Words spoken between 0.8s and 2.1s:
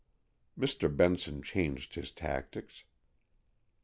Benson changed